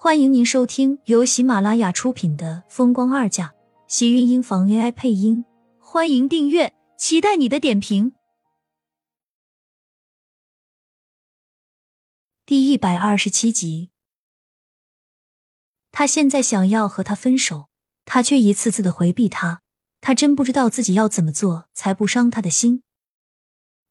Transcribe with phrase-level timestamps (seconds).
[0.00, 3.48] 欢迎您收听由喜马拉雅出品的《风光二嫁》，
[3.88, 5.44] 喜运音房 AI 配音。
[5.80, 8.12] 欢迎订阅，期待你的点评。
[12.46, 13.90] 第一百二十七集，
[15.90, 17.68] 他现在想要和他分手，
[18.04, 19.62] 他却一次次的回避他。
[20.00, 22.84] 他真不知道自己要怎么做才不伤他的心。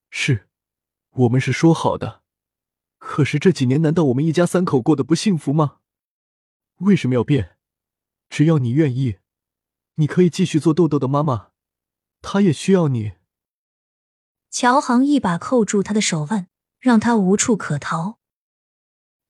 [0.10, 0.48] 是，
[1.12, 2.24] 我们是说好的。
[2.98, 5.80] 可是这几年，难道我们一家三口过得不幸福吗？
[6.78, 7.57] 为什么要变？
[8.29, 9.18] 只要你愿意，
[9.96, 11.51] 你可以继续做豆豆的妈妈，
[12.21, 13.14] 她也需要你。
[14.50, 16.48] 乔航一把扣住他的手腕，
[16.79, 18.20] 让他无处可逃。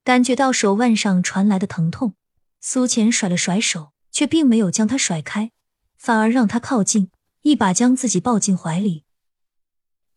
[0.04, 2.16] 感觉到手腕上传来的疼痛，
[2.60, 5.52] 苏浅甩了甩手，却并没有将他甩开，
[5.96, 9.06] 反而让他靠近，一把将自己抱进怀里。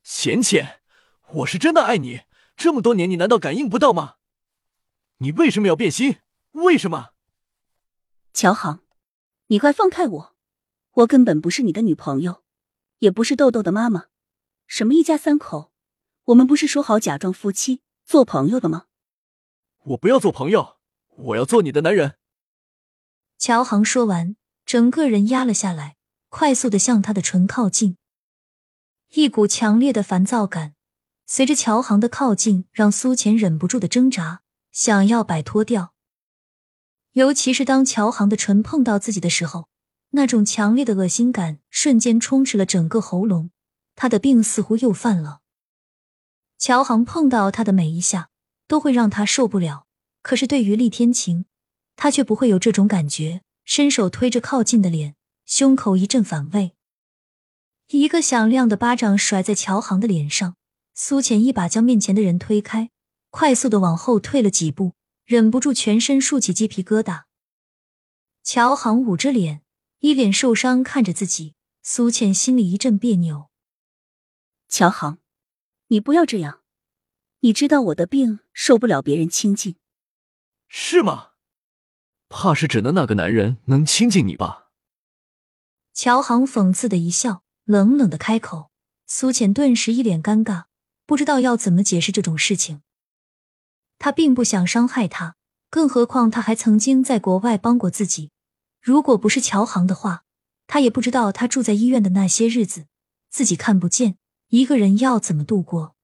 [0.02, 0.80] 浅浅，
[1.32, 2.22] 我是真的爱你，
[2.56, 4.16] 这么多年你难道感应不到吗？
[5.18, 6.18] 你为什么要变心？
[6.52, 7.10] 为什么？
[8.32, 8.80] 乔航，
[9.48, 10.36] 你快放开我！
[10.92, 12.42] 我根本不是你的女朋友，
[12.98, 14.06] 也不是豆豆的妈妈。
[14.66, 15.72] 什么一家三口？
[16.26, 18.86] 我们不是说好假装夫妻做朋友的吗？
[19.82, 20.78] 我不要做朋友，
[21.16, 22.16] 我要做你的男人。
[23.36, 25.96] 乔航说完，整个人压了下来，
[26.28, 27.96] 快速的向他的唇靠近。
[29.10, 30.76] 一股强烈的烦躁感
[31.26, 35.94] 随着乔航的靠近，让苏浅忍不住的挣扎，想要摆脱掉。
[37.12, 39.68] 尤其是当乔航的唇碰到自己的时候，
[40.10, 43.50] 那种强烈的恶心感瞬间充斥了整个喉咙，
[43.96, 45.40] 他的病似乎又犯了。
[46.58, 48.30] 乔航碰到他的每一下
[48.68, 49.86] 都会让他受不了，
[50.22, 51.46] 可是对于厉天晴，
[51.96, 53.42] 他却不会有这种感觉。
[53.64, 55.14] 伸手推着靠近的脸，
[55.46, 56.74] 胸口一阵反胃，
[57.88, 60.56] 一个响亮的巴掌甩在乔航的脸上，
[60.92, 62.90] 苏浅一把将面前的人推开，
[63.30, 64.94] 快速的往后退了几步。
[65.30, 67.26] 忍不住全身竖起鸡皮疙瘩。
[68.42, 69.62] 乔航捂着脸，
[70.00, 71.54] 一脸受伤看着自己。
[71.84, 73.48] 苏倩心里一阵别扭。
[74.68, 75.18] 乔航，
[75.86, 76.62] 你不要这样，
[77.42, 79.76] 你知道我的病受不了别人亲近，
[80.66, 81.28] 是吗？
[82.28, 84.72] 怕是只能那个男人能亲近你吧？
[85.94, 88.72] 乔航讽刺的一笑，冷冷的开口。
[89.06, 90.64] 苏浅顿时一脸尴尬，
[91.06, 92.82] 不知道要怎么解释这种事情。
[94.00, 95.36] 他并不想伤害他，
[95.68, 98.30] 更何况他还曾经在国外帮过自己。
[98.80, 100.24] 如果不是乔航的话，
[100.66, 102.86] 他也不知道他住在医院的那些日子，
[103.28, 104.16] 自己看不见，
[104.48, 105.94] 一个人要怎么度过。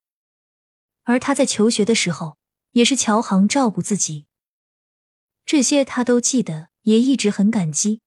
[1.05, 2.37] 而他在求学的时候，
[2.73, 4.27] 也是乔航照顾自己，
[5.47, 8.03] 这些他都记得，也一直很感激。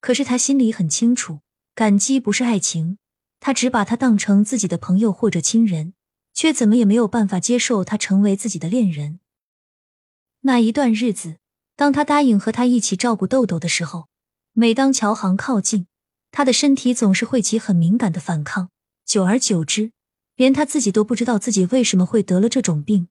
[0.00, 1.40] 可是他心里很清楚，
[1.74, 2.96] 感激不是爱情，
[3.40, 5.92] 他只把他当成自己的朋友或者亲人，
[6.32, 9.20] 却怎么也没有办法接受他成为自己的恋人。
[10.46, 11.38] 那一段日子，
[11.74, 14.08] 当他答应和他一起照顾豆豆的时候，
[14.52, 15.86] 每当乔航靠近，
[16.30, 18.68] 他的身体总是会起很敏感的反抗。
[19.06, 19.92] 久而久之，
[20.36, 23.08] 连他自己都不知道自己为什么会得了这种病。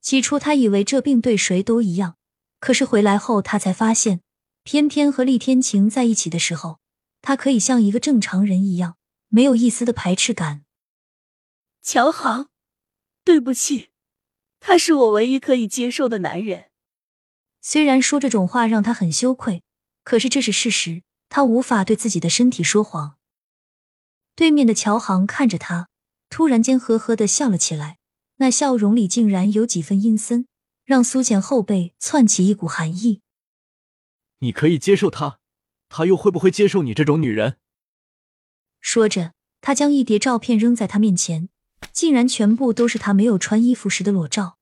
[0.00, 2.16] 起初，他以为这病对谁都一样，
[2.58, 4.20] 可是回来后，他才发现，
[4.64, 6.80] 偏偏和厉天晴在一起的时候，
[7.22, 8.96] 他可以像一个正常人一样，
[9.28, 10.64] 没有一丝的排斥感。
[11.80, 12.48] 乔航，
[13.22, 13.90] 对不起。
[14.60, 16.70] 他是我唯一可以接受的男人。
[17.60, 19.62] 虽然说这种话让他很羞愧，
[20.04, 21.02] 可是这是事实。
[21.30, 23.18] 他无法对自己的身体说谎。
[24.34, 25.90] 对面的乔航看着他，
[26.30, 27.98] 突然间呵呵的笑了起来，
[28.36, 30.48] 那笑容里竟然有几分阴森，
[30.86, 33.20] 让苏浅后背窜起一股寒意。
[34.38, 35.38] 你可以接受他，
[35.90, 37.58] 他又会不会接受你这种女人？
[38.80, 41.50] 说着，他将一叠照片扔在他面前。
[41.92, 44.58] 竟然全部都是他没有穿衣服时的裸照，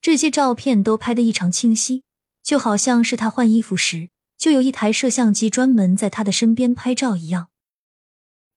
[0.00, 2.04] 这些照片都拍得异常清晰，
[2.42, 7.48] 就好像是他换衣服时就有一台摄像机专门在他的身边拍照一样。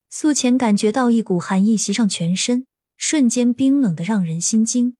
[0.09, 2.67] 苏浅感觉到一股寒意袭上全身，
[2.97, 4.97] 瞬间冰冷的让人心惊。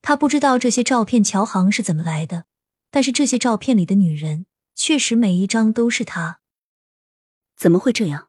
[0.00, 2.46] 他不知道这些照片乔航是怎么来的，
[2.90, 4.46] 但是这些照片里的女人
[4.76, 6.40] 确实每一张都是他。
[7.56, 8.28] 怎么会这样？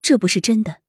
[0.00, 0.79] 这不是真的。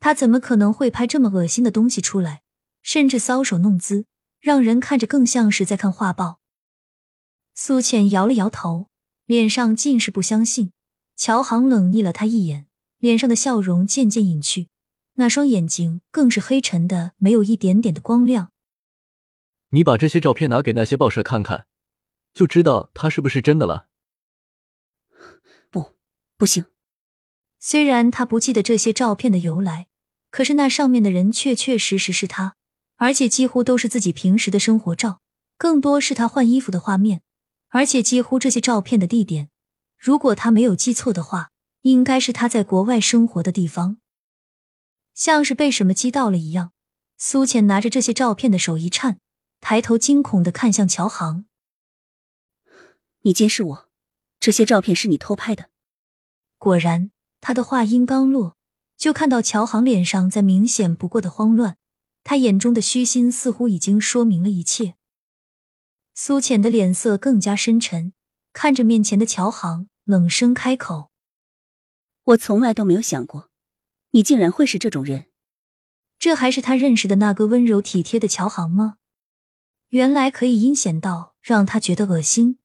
[0.00, 2.42] 他怎么可能会拍这么恶心的东西出来？
[2.82, 4.06] 甚至搔首弄姿，
[4.38, 6.38] 让人看着更像是在看画报。
[7.54, 8.88] 苏浅摇了摇头，
[9.24, 10.72] 脸上尽是不相信。
[11.16, 12.66] 乔航冷睨了他一眼，
[12.98, 14.68] 脸上的笑容渐渐隐去，
[15.14, 18.52] 那双眼睛更是黑沉的，没有一点点的光亮。
[19.70, 21.66] 你把这些照片拿给那些报社看看，
[22.32, 23.88] 就知道他是不是真的了。
[25.70, 25.96] 不，
[26.36, 26.66] 不行。
[27.68, 29.88] 虽然他不记得这些照片的由来，
[30.30, 32.54] 可是那上面的人确确实实是他，
[32.94, 35.20] 而且几乎都是自己平时的生活照，
[35.58, 37.22] 更多是他换衣服的画面，
[37.70, 39.50] 而且几乎这些照片的地点，
[39.98, 43.98] 如果他没有记错的话，应该是他在国外生活的地方。
[45.12, 46.70] 像是被什么击到了一样，
[47.18, 49.18] 苏浅拿着这些照片的手一颤，
[49.60, 51.46] 抬头惊恐的看向乔航
[53.22, 53.88] ：“你监视我？
[54.38, 55.70] 这些照片是你偷拍的？”
[56.58, 57.10] 果然，
[57.46, 58.56] 他的话音刚落，
[58.96, 61.76] 就看到乔航脸上再明显不过的慌乱。
[62.24, 64.96] 他眼中的虚心似乎已经说明了一切。
[66.12, 68.12] 苏浅的脸色更加深沉，
[68.52, 71.12] 看着面前的乔航，冷声开口
[72.34, 73.48] ：“我从来都没有想过，
[74.10, 75.26] 你竟然会是这种人。
[76.18, 78.96] 这还是他认识的那个温柔体贴的乔航吗？
[79.90, 82.58] 原来可以阴险到让他觉得恶心。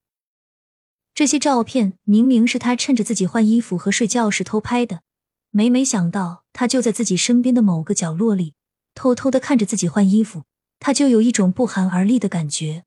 [1.22, 5.04] 这些照片明明是他趁着自己换衣服和睡觉时偷拍的，
[5.52, 8.56] 每每想到他就在自己身边的某个角落里。”
[8.96, 10.46] 偷偷的看着自己换衣服，
[10.80, 12.86] 他就有一种不寒而栗的感觉。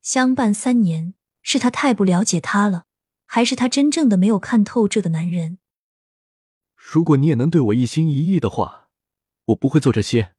[0.00, 2.84] 相伴三年，是他太不了解他了，
[3.26, 5.58] 还是他真正的没有看透这个男人？
[6.76, 8.90] 如果你也能对我一心一意的话，
[9.46, 10.36] 我不会做这些。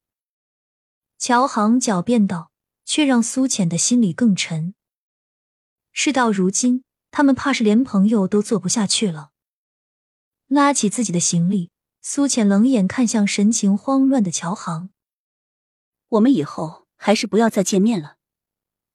[1.18, 2.50] 乔航狡辩道，
[2.86, 4.72] 却让苏浅的心里更沉。
[5.92, 9.30] 事到如今，他们怕是连朋友都做不下去了。
[10.46, 11.70] 拉起自己的行李。
[12.02, 14.88] 苏浅冷眼看向神情慌乱的乔航，
[16.08, 18.16] 我们以后还是不要再见面了。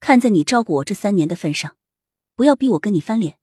[0.00, 1.76] 看在你照顾我这三年的份上，
[2.34, 3.38] 不要逼我跟你翻脸。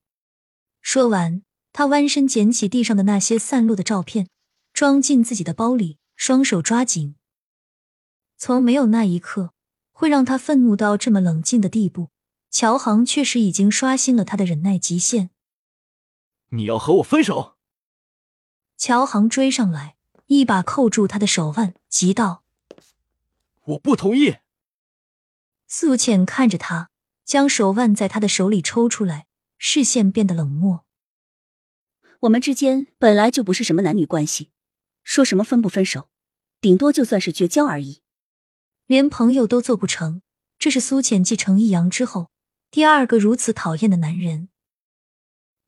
[0.82, 1.42] 说完，
[1.72, 4.28] 他弯身捡起地上的那些散落的照片，
[4.74, 7.16] 装进自己的包里，双手抓紧。
[8.36, 9.54] 从没有那一刻
[9.92, 12.10] 会让他愤怒到这么冷静的地步，
[12.54, 15.30] 乔航确实已经刷新了他的忍耐极限。
[16.50, 17.56] 你要和我分手？
[18.76, 19.96] 乔航追上来，
[20.26, 22.44] 一把扣住他的手腕，急道
[23.66, 24.36] ：“我不同意。”
[25.66, 26.90] 素浅看着他，
[27.24, 29.26] 将手腕在他的手里抽出来，
[29.58, 30.84] 视线变得冷漠。
[32.20, 34.52] 我们之间本来就不是什么男女关系，
[35.02, 36.08] 说什么分不分手，
[36.60, 38.02] 顶多就算是绝交而已。
[38.86, 40.22] 连朋友都做不成，
[40.56, 42.30] 这是苏浅继承易阳之后
[42.74, 44.48] 第二个如此讨厌的男人。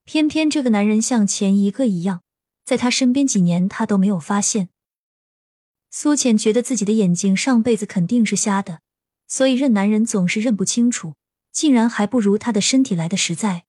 [0.03, 2.21] 偏偏这个男人像前一个一样。
[2.65, 4.67] 在他身边几年，他都没有发现。
[5.89, 8.81] 苏浅觉得自己的眼睛上辈子肯定是瞎的，
[9.25, 11.13] 所以认男人总是认不清楚，
[11.53, 13.63] 竟然还不如他的身体来的实在。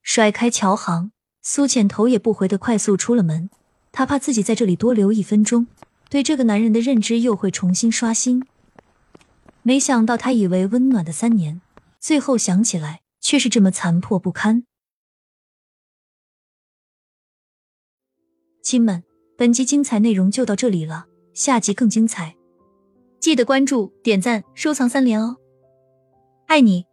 [0.00, 1.10] 甩开乔航，
[1.42, 3.50] 苏浅头也不回的快速出了门。
[3.90, 5.66] 他怕自己在这里多留一分钟，
[6.08, 8.46] 对这个男人的认知又会重新刷新。
[9.64, 11.60] 没想到他以为温暖的三年，
[12.00, 14.64] 最后想起来却是这么残破不堪。
[18.62, 19.04] 亲们，
[19.36, 22.36] 本集精彩内容就到这里了，下集更精彩，
[23.20, 25.36] 记得关注、点赞、收藏三连哦，
[26.46, 26.89] 爱你！